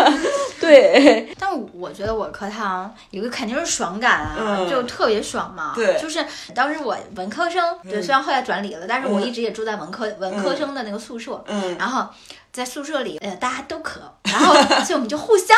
[0.60, 5.73] 对，但我觉得我课堂有个肯定是爽感啊，嗯就特别爽嘛。
[5.75, 12.07] 对就是当时我文科生，对，虽然后来转理了，但是我一直也住在文科文科生的那个宿舍，嗯然后
[12.51, 15.55] 在宿舍里，呃，大家都渴，然后所以我们就互相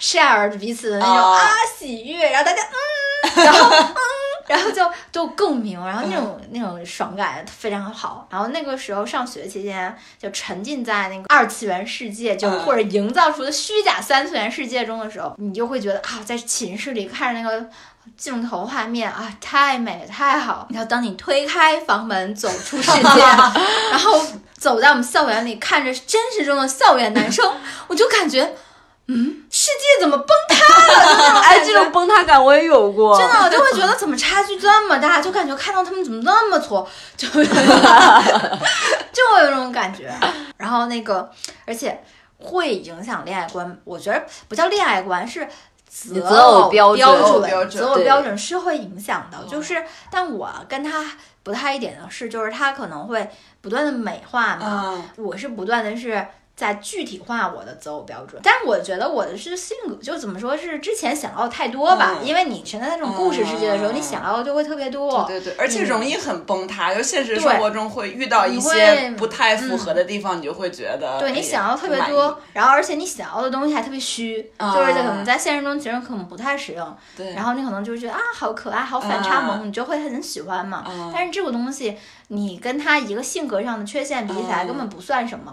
[0.00, 1.44] share 彼此的那种、哦啊
[1.78, 2.62] 喜悦，然后大家
[3.34, 3.94] 嗯，然后嗯。
[4.48, 4.82] 然后就
[5.12, 8.26] 就共鸣，然后那种、那种爽感非常好。
[8.30, 17.66] 然后那个时候上学期间，就沉浸在那个二次元世界，就嗯或者营造出的虚假三次元世界中的时候，你就会觉得啊，在寝室里看着那个
[18.16, 20.66] 镜头画面啊，太美太好。
[20.70, 23.20] 然后当你推开房门走出世界，
[23.90, 24.24] 然后
[24.56, 27.44] 走在我们校园里，看着真实中的校园男生，
[27.86, 28.56] 我就感觉，
[29.10, 31.40] 嗯，世界怎么崩塌了？
[31.40, 40.12] 哎，这种崩塌感我也有过，真的，我就会觉得怎么差距这么大，就感觉看到他们怎么那么挫，就 就会有这种感觉。
[40.56, 41.30] 然后那个，
[41.66, 42.02] 而且
[42.38, 45.48] 会影响恋爱观，我觉得不叫恋爱观，是
[45.88, 49.38] 择择偶标标准择偶标准择偶标准是会影响的。
[49.48, 53.30] 就是，但我跟他不太一点的是，就是他可能会
[53.62, 54.60] 不断的美化嘛，
[54.94, 56.26] 嗯我是不断的是
[56.58, 62.26] 在具体化我的择偶标准，但我觉得我的是性格，就怎么说是之前想要的太多吧，嗯。
[62.26, 65.22] 因为你存在那种故事世界的时候，嗯你想要的就会特别多。
[65.28, 80.84] 对对对，而且容易很崩塌，就现实生活中会遇到一些不太符合的地方，你就会觉得对你哎想要特别多，然后而且你想要的东西还特别虚，啊就是可能在现实中其实可能不太实用，对，然后你可能就会觉得啊好可爱，好反差萌，啊你就会很喜欢嘛。
[80.88, 81.12] 嗯。
[81.14, 81.96] 但是这个东西
[82.28, 85.52] 你跟他一个性格上的缺陷比起来，嗯根本不算什么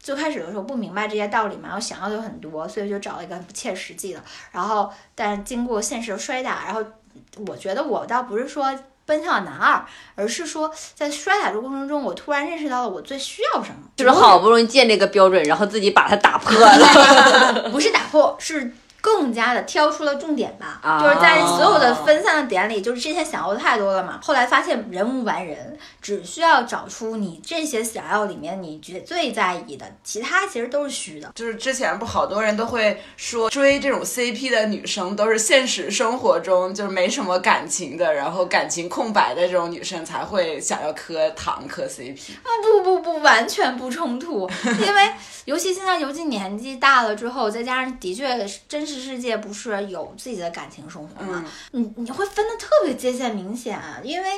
[0.00, 4.20] 最开始的时候不明白这些道理嘛，我想要的有很多，所以就找了一个不切实际的。
[4.50, 6.84] 然后，但经过现实的摔打，然后
[7.46, 9.84] 我觉得我倒不是说奔向了男二，
[10.16, 17.70] 而是说在摔打的过程中，我突然认识到了我最需要什么，就是好不容易建立个标准，然后自己把它打破了。
[17.70, 18.74] 不是打破，是
[19.06, 20.80] 更加的挑出了重点吧。
[20.82, 24.18] 啊就是在所有的分散的点里，就是之前想要的太多了嘛。
[24.20, 31.30] 后来发现人无完人，只需要找出你这些想要里面你觉最在意的，其他其实都是虚的。
[31.36, 42.32] 就是之前不好多人都会说追这种 CP 的女生都是现实生活中就是没什么感情的，然后感情空白的这种女生才会想要磕糖磕 CP。
[42.42, 45.10] 啊不不不，完全不冲突，因为
[45.46, 48.26] 尤其现在尤其年纪大了之后，再加上的确
[48.68, 54.28] 真实世界不是有自己的感情生活嘛，你你会分的特别界限明显，因为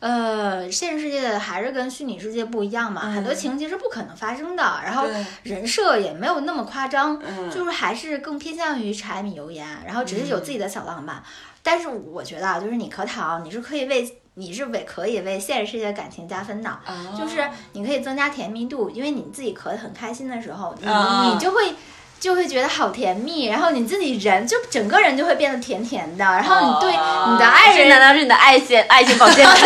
[0.00, 5.06] 呃现实世界的还是跟虚拟世界不一样嘛，很多情节是不可能发生的，然后
[5.42, 11.22] 人设也没有那么夸张，嗯就是还是更偏向于柴米油盐，然后只是有自己的小浪漫。
[11.62, 16.78] 但是我觉得啊，就是你课堂，你是可以为你是为可以为现实世界的感情加分的，
[17.18, 21.74] 就是你可以增加甜蜜度，因为你自己咳得很开心的时候，你、啊你就会。
[22.20, 29.64] 就会觉得好甜蜜，然后你自己人就整个人就会变得甜甜的，然后你对啊你的爱人难道是你的爱线爱情保健品？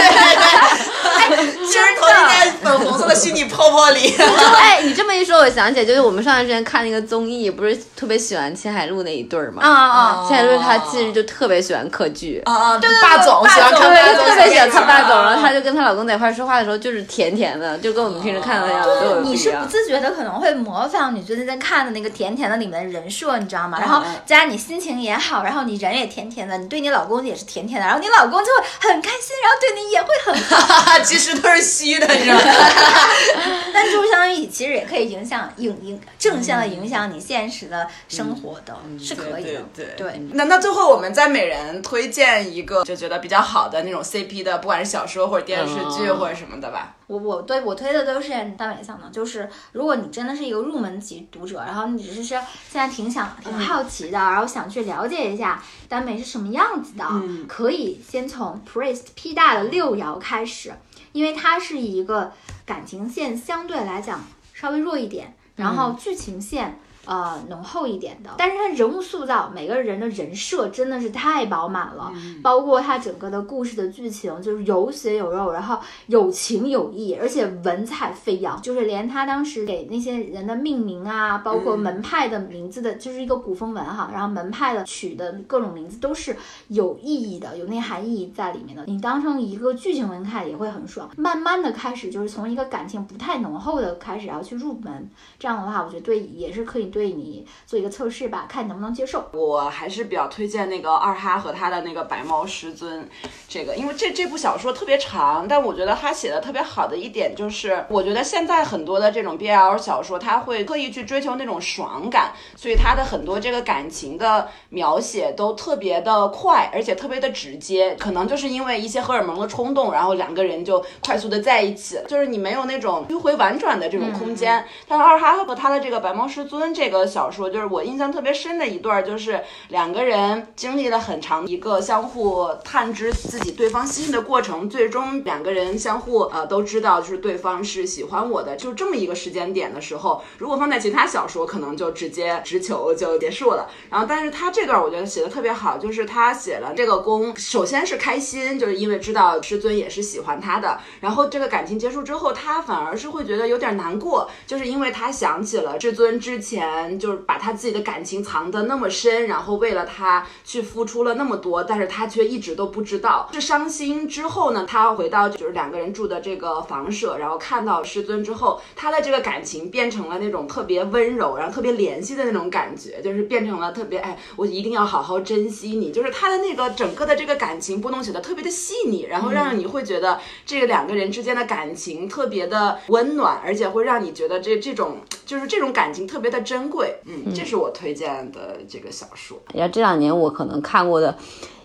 [1.32, 4.14] 就是投进在粉红色的虚拟泡泡里。
[4.58, 9.62] 哎，你这么一说，我想起来，就是我们上段时间看那个综艺，不是特别喜欢秦海璐那一对儿吗？
[9.62, 12.42] 啊啊，秦海璐她其实就特别喜欢柯剧。
[12.44, 19.64] 啊啊，对对霸总霸总喜欢看对，霸总，特别喜欢看霸总，啊然后她就跟她老公在一块儿说话的时候，就是甜甜的，就跟我们平时看到的样子都有不你是不。
[19.66, 23.78] 自觉的可能会模仿你最近在看的那个甜甜的里面的人设，你知道吗？
[23.80, 30.98] 然后嗯加上你心情也好，然后你人也甜甜的，你对你老公也是甜甜的，然后你老公就会很开心，然后对你也会很好。
[31.04, 32.42] 其实都是虚的，你知道吗？
[33.74, 39.60] 但就是相当于其实也可以影响影影正向的影响你现实的生活的，是可以的。
[39.60, 46.94] 嗯对对对那那最后我们再每人推荐一个就觉得比较好的那种 CP 的，不管是小说或者电视剧哦或者什么的吧。
[47.12, 52.38] 我我对我推的都是耽美向的，就是如果你真的是一个入门级读者，然后你只是说
[52.70, 57.04] 现在挺想挺好奇的，然后想去了解一下耽美是什么样子的，
[57.46, 60.72] 可以先从 Priest P 大的六爻开始，
[61.12, 62.32] 因为它是一个
[62.64, 64.20] 感情线相对来讲
[64.54, 66.78] 稍微弱一点，然后剧情线。
[67.04, 86.36] 呃，浓厚一点的，但是他人物塑造，每个人的人设真的是太饱满了，包括他整个的故事的剧情，就是有血有肉，然后有情有义，而且文采飞扬，就是连他当时给那些人的命名啊，包括门派的名字的，就是一个古风文哈，然后门派的取的各种名字都是
[86.68, 88.84] 有意义的，有内涵意义在里面的。
[88.86, 91.10] 你当成一个剧情文看也会很爽。
[91.16, 99.28] 慢慢的开始就是从一个感情不太浓厚的开始，然后去入门，这样的话，我觉得对也是可以对你做一个测试吧，看你能不能接受。
[99.32, 103.08] 我还是比较推荐那个二哈和他的那个白猫师尊，
[103.48, 124.64] 这个，因为这这部小说特别长，但我觉得他写的特别好的一点就是，我觉得现在很多的这种 BL 小说，他会刻意去追求那种爽感，所以他的很多这个感情的描写都特别的快，而且特别的直接，可能就是因为一些荷尔蒙的冲动，然后两个人就快速的在一起，就是你没有那种迂回婉转的这种空间。
[124.86, 143.70] 但是二哈和他的这个白猫师尊这这个小说，就是我印象特别深的一段，就是两个人经历了很长一个相互探知自己对方心意的过程，最终两个人相互呃都知道就是对方是喜欢我的，就这么一个时间点的时候，如果放在其他小说，可能就直接直球就结束了。
[143.88, 163.28] 然后，但是他这段我觉得写的特别好，就是他写了这个宫，首先是开心，就是因为知道师尊也是喜欢他的，然后这个感情结束之后，他反而是会觉得有点难过，就是因为他想起了师尊之前就是把他自己的感情藏得那么深，然后为了他去付出了那么多，但是他却一直都不知道。
[163.32, 186.96] 是伤心之后呢，他回到就是两个人住的这个房舍，然后看到师尊之后，他的这个感情变成了那种特别温柔，然后特别怜惜的那种感觉，就是变成了特别哎，我一定要好好珍惜你，就是他的那个整个的这个感情波动写的特别的细腻，然后让你会觉得这个两个人之间的感情特别的温暖，而且会让你觉得这这种就是这种感情特别的珍贵。
[187.06, 189.38] 嗯，这是我推荐的这个小说。
[189.54, 191.16] 然后这两年我可能看过的，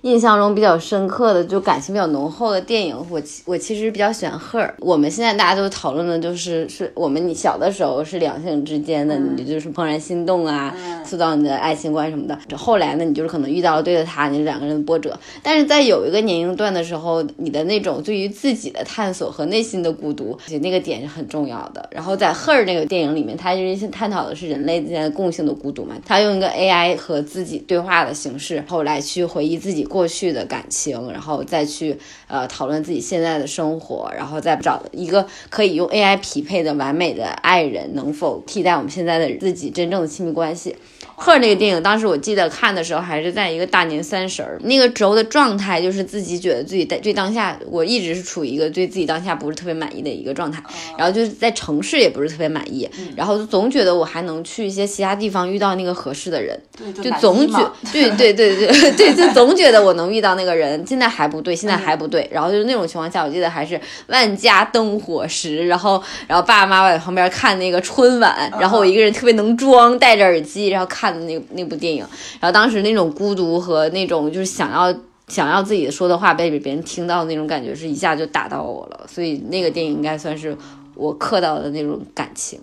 [0.01, 4.67] 印象中比较深刻的，就感情比较浓厚的电影，我其我其实比较喜欢《赫尔》。
[4.83, 10.73] 我们现在大家都讨论的就是，是我们你小的时候是两性之间的，你就是怦然心动啊，
[11.03, 12.37] 塑造你的爱情观什么的。
[12.47, 15.17] 这后来呢，你就是可能遇到了对的他，你两个人的波折。
[15.41, 21.89] 但是在有一个年龄段的时候，你的那种对于自己的探索和内心的孤独，那个点是很重要的。
[21.91, 25.95] 然后在《赫尔》那个电影里面，它就是探讨的是人类之间的共性的孤独嘛。
[26.05, 40.75] 他用一个 AI 和自己对话的形式，后来去回忆自己过去的感情，然后再去呃讨论自己现在的生活，然后再找一个可以用 AI 匹配的完美的爱人，能否替代我们现在的自己真正的亲密关系？
[41.19, 50.61] 赫尔那个电影，当时我记得看的时候还是在一个大年三十儿，那个时候的状态就是自己觉得自己在对当下，我一直是处于一个对自己当下不是特别满意的一个状态，
[50.95, 56.59] 然后就是在城市也不是特别满意，然后总觉得我还能去一些其他地方遇到那个合适的人，
[57.01, 72.05] 就总觉对对对对对，就总觉得我能遇到那个人，现在还不对，现在还不对，然后就是那种情况下，我记得还是万家灯火时，然后然后爸爸妈妈在旁边看那个春晚，然后我一个人特别能装，戴着耳机，然后看的那那部电影，
[72.39, 74.93] 然后当时那种孤独和那种就是想要。
[75.27, 80.57] 想要自己说的话被别人听到的那种感觉，是一下就打到我了，所以那个电影应该算是
[80.95, 82.57] 我刻到的那种感情。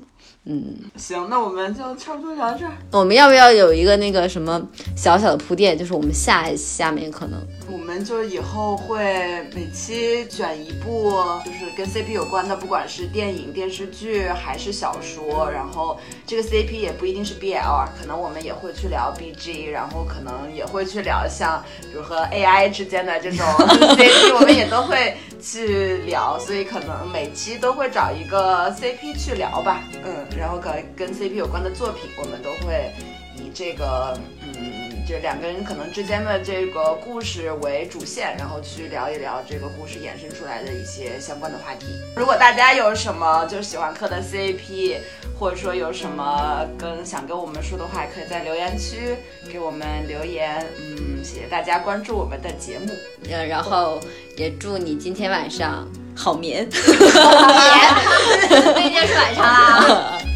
[0.46, 2.72] 嗯，行，那我们就差不多聊到这儿。
[2.92, 4.60] 我们要不要有一个那个什么
[4.94, 5.76] 小小的铺垫？
[5.76, 7.40] 就是我们下下面可能
[7.72, 11.12] 我们就以后会每期选一部
[11.46, 23.38] 就是跟 CP 有关的，不管是电影、电视剧还是小说，然后这个 CP 也不一定是 BL 啊，可能我们也会去聊 BG，然后可能也会去聊像比如和 AI 之间的这种
[23.96, 32.92] CP，我们也都会去聊，所以可能每期都会找一个 CP 去聊吧，嗯，然后跟跟 CP 有关的作品，我们都会
[33.36, 34.82] 以这个嗯。
[35.06, 41.84] 就两个人可能之间的这个故事为主线，然后去聊一聊这个故事衍生出来的一些相关的话题。
[42.16, 44.96] 如果大家有什么就喜欢磕的 CP，
[45.38, 49.14] 或者说有什么跟想跟我们说的话，可以在留言区
[49.52, 50.66] 给我们留言。
[50.80, 52.90] 嗯，谢谢大家关注我们的节目。
[53.30, 54.00] 呃，然后
[54.38, 56.68] 也祝你今天晚上好眠。
[56.72, 60.18] 好眠， 那天是晚上啦。